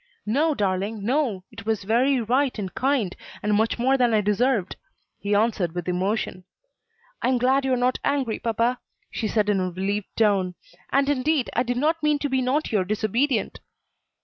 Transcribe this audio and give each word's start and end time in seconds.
"No, 0.25 0.55
darling, 0.55 1.05
no; 1.05 1.43
it 1.51 1.67
was 1.67 1.83
very 1.83 2.19
right 2.19 2.57
and 2.57 2.73
kind, 2.73 3.15
and 3.43 3.53
much 3.53 3.77
more 3.77 3.97
than 3.99 4.15
I 4.15 4.21
deserved," 4.21 4.75
he 5.19 5.35
answered 5.35 5.75
with 5.75 5.87
emotion. 5.87 6.43
"I 7.21 7.27
am 7.27 7.37
glad 7.37 7.65
you 7.65 7.73
are 7.73 7.77
not 7.77 7.99
angry, 8.03 8.39
papa," 8.39 8.79
she 9.11 9.27
said 9.27 9.47
in 9.47 9.59
a 9.59 9.69
relieved 9.69 10.09
tone, 10.15 10.55
"and, 10.91 11.07
indeed, 11.07 11.51
I 11.55 11.61
did 11.61 11.77
not 11.77 12.01
mean 12.01 12.17
to 12.17 12.29
be 12.29 12.41
naughty 12.41 12.75
or 12.77 12.83
disobedient." 12.83 13.59